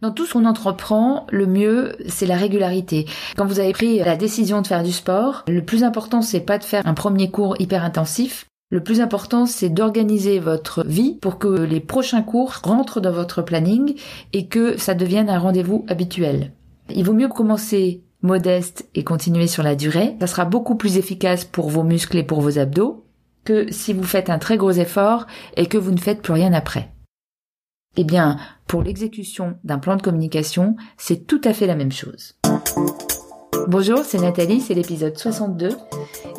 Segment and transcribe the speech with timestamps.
[0.00, 3.06] Dans tout ce qu'on entreprend, le mieux, c'est la régularité.
[3.36, 6.58] Quand vous avez pris la décision de faire du sport, le plus important, c'est pas
[6.58, 8.46] de faire un premier cours hyper intensif.
[8.70, 13.42] Le plus important, c'est d'organiser votre vie pour que les prochains cours rentrent dans votre
[13.42, 13.96] planning
[14.32, 16.52] et que ça devienne un rendez-vous habituel.
[16.90, 20.16] Il vaut mieux commencer modeste et continuer sur la durée.
[20.20, 23.04] Ça sera beaucoup plus efficace pour vos muscles et pour vos abdos
[23.44, 25.26] que si vous faites un très gros effort
[25.56, 26.92] et que vous ne faites plus rien après.
[27.96, 28.36] Eh bien,
[28.66, 32.36] pour l'exécution d'un plan de communication, c'est tout à fait la même chose.
[33.66, 35.70] Bonjour, c'est Nathalie, c'est l'épisode 62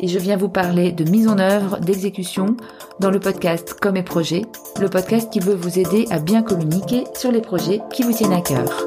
[0.00, 2.56] et je viens vous parler de mise en œuvre, d'exécution
[2.98, 4.42] dans le podcast Comme et Projets,
[4.80, 8.32] le podcast qui veut vous aider à bien communiquer sur les projets qui vous tiennent
[8.32, 8.86] à cœur.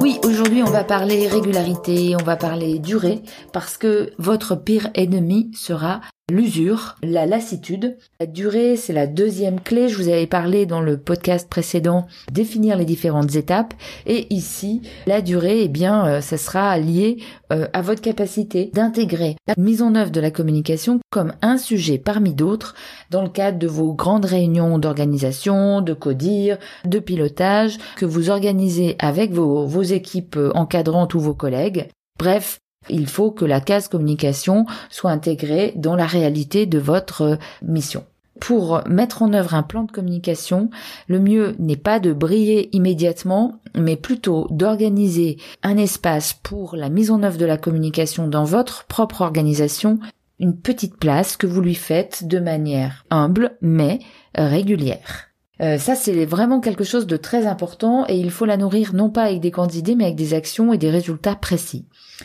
[0.00, 3.20] Oui, aujourd'hui on va parler régularité, on va parler durée,
[3.52, 7.96] parce que votre pire ennemi sera l'usure, la lassitude.
[8.18, 9.88] La durée, c'est la deuxième clé.
[9.88, 13.74] Je vous avais parlé dans le podcast précédent, définir les différentes étapes.
[14.06, 17.18] Et ici, la durée, eh bien, euh, ça sera lié
[17.52, 21.98] euh, à votre capacité d'intégrer la mise en œuvre de la communication comme un sujet
[21.98, 22.74] parmi d'autres
[23.10, 28.96] dans le cadre de vos grandes réunions d'organisation, de codir, de pilotage que vous organisez
[28.98, 31.88] avec vos, équipes euh, encadrantes ou vos collègues.
[32.18, 37.36] Bref, il faut que la case communication soit intégrée dans la réalité de votre euh,
[37.62, 38.04] mission.
[38.40, 40.70] Pour mettre en œuvre un plan de communication,
[41.08, 47.10] le mieux n'est pas de briller immédiatement, mais plutôt d'organiser un espace pour la mise
[47.10, 49.98] en œuvre de la communication dans votre propre organisation,
[50.38, 53.98] une petite place que vous lui faites de manière humble mais
[54.34, 55.29] régulière.
[55.60, 59.10] Euh, ça, c'est vraiment quelque chose de très important et il faut la nourrir non
[59.10, 61.84] pas avec des grandes idées, mais avec des actions et des résultats précis.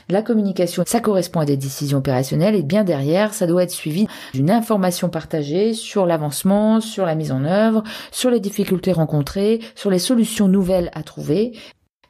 [0.10, 4.08] La communication, ça correspond à des décisions opérationnelles et bien derrière, ça doit être suivi
[4.34, 9.90] d'une information partagée sur l'avancement, sur la mise en œuvre, sur les difficultés rencontrées, sur
[9.90, 11.54] les solutions nouvelles à trouver.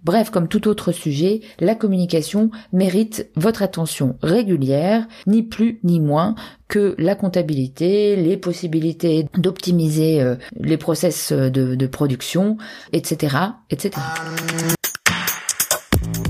[0.06, 6.36] Bref, comme tout autre sujet, la communication mérite votre attention régulière, ni plus ni moins
[6.68, 12.58] que la comptabilité, les possibilités d'optimiser euh, les process de, de production,
[12.94, 13.36] etc.,
[13.72, 14.00] etc.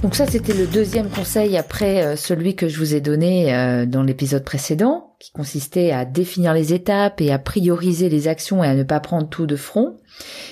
[0.01, 3.85] Donc ça, c'était le deuxième conseil après euh, celui que je vous ai donné euh,
[3.85, 8.67] dans l'épisode précédent, qui consistait à définir les étapes et à prioriser les actions et
[8.67, 9.97] à ne pas prendre tout de front.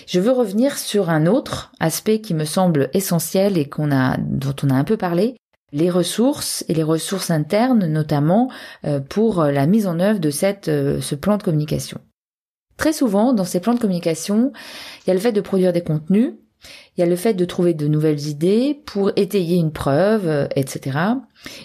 [0.08, 4.56] Je veux revenir sur un autre aspect qui me semble essentiel et qu'on a, dont
[4.64, 5.36] on a un peu parlé,
[5.74, 8.50] les ressources et les ressources internes notamment
[8.84, 12.02] euh, pour la mise en œuvre de cette, ce plan de communication.
[12.76, 14.54] Très souvent, dans ces plans de communication,
[15.06, 16.34] il y a le fait de produire des contenus,
[16.98, 20.48] il y a le fait de trouver de nouvelles idées pour étayer une preuve, euh,
[20.56, 20.98] etc.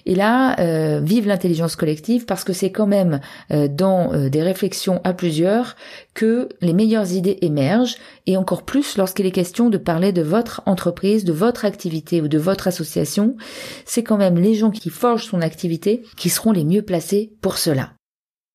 [0.07, 5.01] Et là, euh, vive l'intelligence collective parce que c'est quand même euh, dans des réflexions
[5.05, 5.77] à plusieurs
[6.15, 7.97] que les meilleures idées émergent
[8.27, 12.29] et encore plus lorsqu'il est question de parler de votre entreprise, de votre activité ou
[12.29, 13.37] de votre association.
[13.85, 17.59] C'est quand même les gens qui forgent son activité qui seront les mieux placés pour
[17.59, 17.91] cela.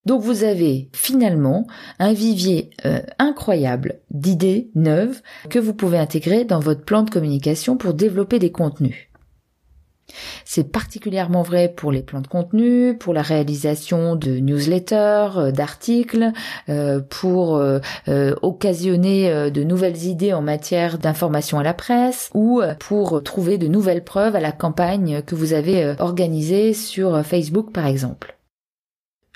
[0.06, 1.66] Donc vous avez finalement
[2.00, 7.78] un vivier euh, incroyable d'idées neuves que vous pouvez intégrer dans votre plan de communication
[7.78, 9.10] pour développer des contenus.
[10.46, 16.32] C'est particulièrement vrai pour les plans de contenu, pour la réalisation de newsletters, euh, d'articles,
[16.70, 17.62] euh, pour
[18.42, 24.04] occasionner de nouvelles idées en matière d'information à la presse ou pour trouver de nouvelles
[24.04, 28.33] preuves à la campagne que vous avez organisée sur Facebook par exemple.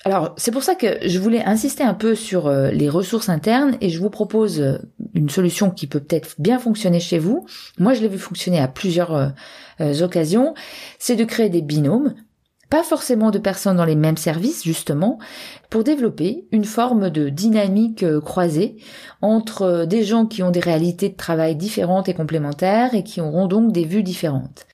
[0.06, 3.78] Alors c'est pour ça que je voulais insister un peu sur euh, les ressources internes
[3.82, 4.78] et je vous propose euh,
[5.16, 7.46] une solution qui peut peut-être bien fonctionner chez vous.
[7.80, 9.34] Moi je l'ai vu fonctionner à plusieurs
[9.82, 10.54] euh, occasions.
[11.00, 12.14] C'est de créer des binômes,
[12.70, 15.18] pas forcément de personnes dans les mêmes services justement,
[15.72, 18.78] pour développer une forme de dynamique croisée
[19.22, 23.48] entre des gens qui ont des réalités de travail différentes et complémentaires et qui auront
[23.48, 24.68] donc des vues différentes.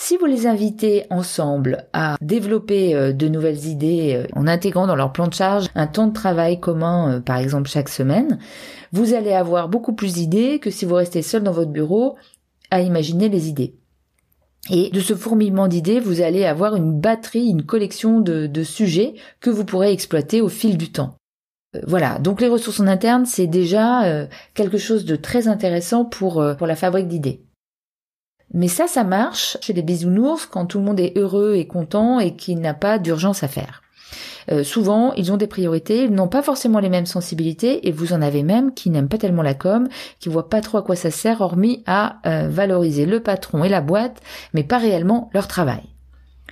[0.00, 4.94] Si vous les invitez ensemble à développer euh, de nouvelles idées euh, en intégrant dans
[4.94, 8.38] leur plan de charge un temps de travail commun, euh, par exemple chaque semaine,
[8.92, 12.14] vous allez avoir beaucoup plus d'idées que si vous restez seul dans votre bureau
[12.70, 13.74] à imaginer les idées.
[14.70, 19.50] Et de ce fourmillement d'idées, vous allez avoir une batterie, une collection de, sujets que
[19.50, 21.16] vous pourrez exploiter au fil du temps.
[21.88, 26.66] Voilà, donc les ressources en interne, c'est déjà quelque chose de très intéressant pour, pour
[26.66, 27.47] la fabrique d'idées.
[28.54, 32.18] Mais ça, ça marche chez les bisounours quand tout le monde est heureux et content
[32.18, 33.82] et qu'il n'a pas d'urgence à faire.
[34.50, 38.12] Euh, souvent, ils ont des priorités, ils n'ont pas forcément les mêmes sensibilités, et vous
[38.12, 39.88] en avez même qui n'aiment pas tellement la com,
[40.20, 43.68] qui voient pas trop à quoi ça sert, hormis à euh, valoriser le patron et
[43.68, 44.20] la boîte,
[44.54, 45.82] mais pas réellement leur travail.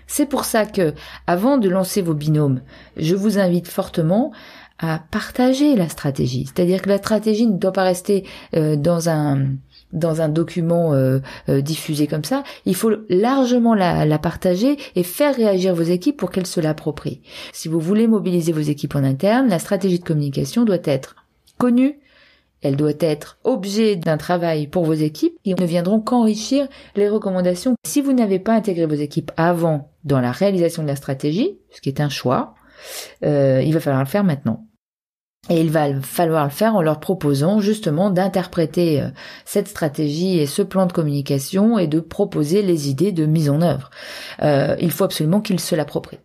[0.06, 0.94] C'est pour ça que,
[1.26, 2.60] avant de lancer vos binômes,
[2.96, 4.30] je vous invite fortement
[4.78, 6.44] à partager la stratégie.
[6.44, 9.46] C'est-à-dire que la stratégie ne doit pas rester euh, dans un
[9.92, 12.42] dans un document euh, euh, diffusé comme ça.
[12.64, 17.20] Il faut largement la, la, partager et faire réagir vos équipes pour qu'elles se l'approprient.
[17.52, 21.16] Si vous voulez mobiliser vos équipes en interne, la stratégie de communication doit être
[21.58, 21.98] connue,
[22.62, 26.66] elle doit être objet d'un travail pour vos équipes et ne viendront qu'enrichir
[26.96, 27.76] les recommandations.
[27.86, 31.80] Si vous n'avez pas intégré vos équipes avant dans la réalisation de la stratégie, ce
[31.80, 32.54] qui est un choix,
[33.24, 34.66] euh, il va falloir le faire maintenant.
[35.48, 39.08] Et il va falloir le faire en leur proposant justement d'interpréter euh,
[39.44, 43.62] cette stratégie et ce plan de communication et de proposer les idées de mise en
[43.62, 43.90] œuvre.
[44.42, 46.18] Euh, il faut absolument qu'ils se l'approprient.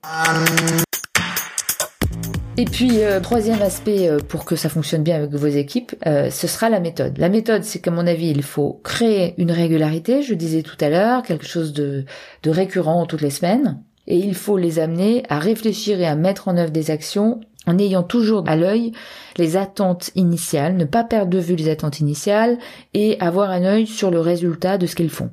[2.58, 6.70] Et puis, euh, troisième aspect pour que ça fonctionne bien avec vos équipes, ce sera
[6.70, 7.18] la méthode.
[7.18, 10.90] La méthode, c'est qu'à mon avis, il faut créer une régularité, je disais tout à
[10.90, 12.06] l'heure, quelque chose de,
[12.44, 13.80] de récurrent toutes les semaines.
[14.08, 17.78] Et il faut les amener à réfléchir et à mettre en œuvre des actions en
[17.78, 18.92] ayant toujours à l'œil
[19.38, 22.58] les attentes initiales, ne pas perdre de vue les attentes initiales
[22.94, 25.32] et avoir un œil sur le résultat de ce qu'ils font.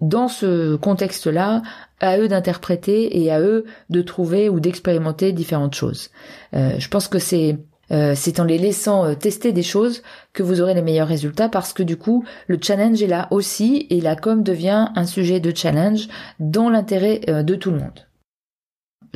[0.00, 1.62] Dans ce contexte-là,
[2.00, 6.10] à eux d'interpréter et à eux de trouver ou d'expérimenter différentes choses.
[6.54, 7.58] Euh, je pense que c'est
[7.92, 10.02] euh, c'est en les laissant euh, tester des choses
[10.32, 13.86] que vous aurez les meilleurs résultats parce que du coup le challenge est là aussi
[13.90, 16.08] et la com devient un sujet de challenge
[16.40, 18.05] dans l'intérêt de tout le monde.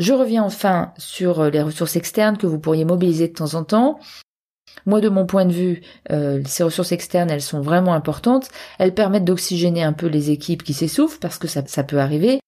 [0.00, 3.64] Je reviens enfin sur euh, les ressources externes que vous pourriez mobiliser de temps en
[3.64, 4.00] temps.
[4.86, 8.48] Moi, de mon point de vue, euh, ces ressources externes, elles sont vraiment importantes.
[8.78, 12.40] Elles permettent d'oxygéner un peu les équipes qui s'essoufflent, parce que ça, peut arriver.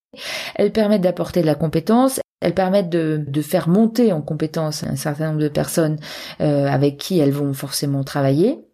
[0.55, 2.19] Elles permettent d'apporter de la compétence.
[2.41, 5.99] Elles permettent de, faire monter en compétence un certain nombre de personnes
[6.41, 8.65] euh, avec qui elles vont forcément travailler.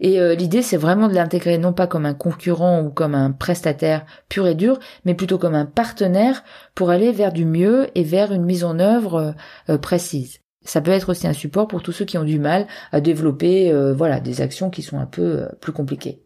[0.00, 3.32] Et euh, l'idée, c'est vraiment de l'intégrer non pas comme un concurrent ou comme un
[3.32, 6.44] prestataire pur et dur, mais plutôt comme un partenaire
[6.74, 9.32] pour aller vers du mieux et vers une mise en œuvre euh,
[9.74, 10.40] euh, précise.
[10.64, 13.72] Ça peut être aussi un support pour tous ceux qui ont du mal à développer
[13.94, 16.20] voilà des actions qui sont un peu plus compliquées.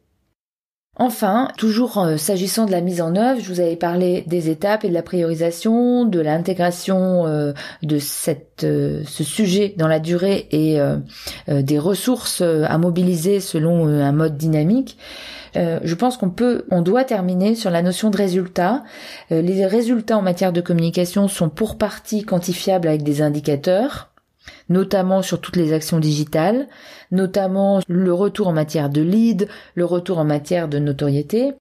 [0.96, 4.84] Enfin, toujours euh, s'agissant de la mise en œuvre, je vous avais parlé des étapes
[4.84, 7.98] et de la priorisation, de l'intégration euh, de
[8.62, 10.78] euh, ce sujet dans la durée et
[11.48, 14.98] des ressources à mobiliser selon un mode dynamique.
[15.54, 18.84] je pense qu'on peut, on doit terminer sur la notion de résultat.
[19.30, 24.11] les résultats en matière de communication sont pour partie quantifiables avec des indicateurs
[24.68, 26.68] notamment sur toutes les actions digitales,
[27.10, 31.52] notamment le retour en matière de lead, le retour en matière de notoriété.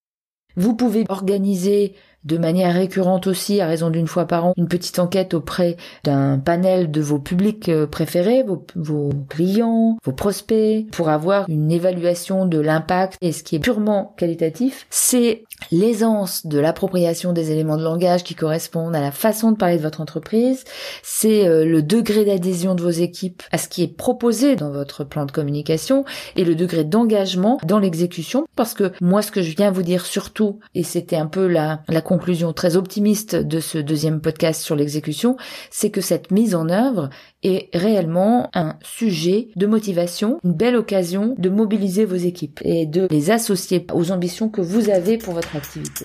[0.56, 5.00] Vous pouvez organiser de manière récurrente aussi, à raison d'une fois par an, une petite
[5.00, 11.10] enquête auprès d'un panel de vos publics euh, préférés, vos, vos, clients, vos prospects, pour
[11.10, 13.18] avoir une évaluation de l'impact.
[13.22, 18.36] Et ce qui est purement qualitatif, c'est l'aisance de l'appropriation des éléments de langage qui
[18.36, 20.64] correspondent à la façon de parler de votre entreprise,
[21.04, 25.04] c'est euh, le degré d'adhésion de vos équipes à ce qui est proposé dans votre
[25.04, 26.06] plan de communication
[26.36, 28.46] et le degré d'engagement dans l'exécution.
[28.56, 31.82] Parce que moi ce que je viens vous dire surtout et c'était un peu la,
[31.88, 35.38] la conclusion très optimiste de ce deuxième podcast sur l'exécution,
[35.70, 37.10] c'est que cette mise en œuvre
[37.44, 43.08] est réellement un sujet de motivation, une belle occasion de mobiliser vos équipes et de
[43.10, 46.04] les associer aux ambitions que vous avez pour votre activité.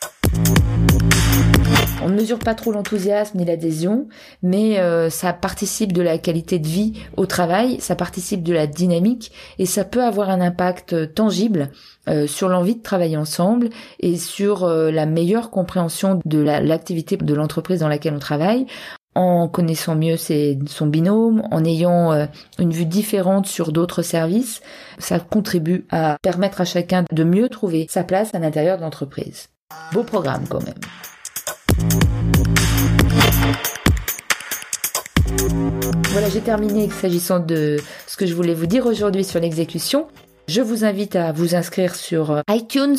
[2.02, 4.06] On ne mesure pas trop l'enthousiasme ni l'adhésion,
[4.42, 8.66] mais euh, ça participe de la qualité de vie au travail, ça participe de la
[8.66, 11.70] dynamique et ça peut avoir un impact tangible
[12.08, 17.34] euh, sur l'envie de travailler ensemble et sur euh, la meilleure compréhension de l'activité de
[17.34, 18.66] l'entreprise dans laquelle on travaille
[19.16, 22.26] en connaissant mieux son binôme, en ayant euh,
[22.58, 24.60] une vue différente sur d'autres services,
[24.98, 29.48] ça contribue à permettre à chacun de mieux trouver sa place à l'intérieur de l'entreprise.
[29.92, 30.74] Beau programme quand même.
[36.10, 40.08] Voilà, j'ai terminé s'agissant de ce que je voulais vous dire aujourd'hui sur l'exécution.
[40.48, 42.96] Je vous invite à vous inscrire sur euh, iTunes,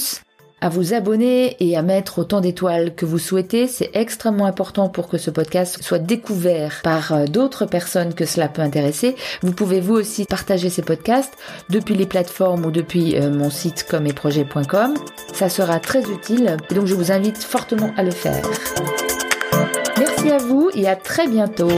[0.62, 3.68] à vous abonner et à mettre autant d'étoiles que vous souhaitez.
[3.68, 8.48] C'est extrêmement important pour que ce podcast soit découvert par euh, d'autres personnes que cela
[8.48, 9.16] peut intéresser.
[9.42, 11.34] Vous pouvez vous aussi partager ces podcasts
[11.70, 14.96] depuis les plateformes ou depuis euh, mon site comeprojet.com.
[15.34, 18.44] Ça sera très utile et donc je vous invite fortement à le faire.
[19.98, 21.70] Merci à vous et à très bientôt.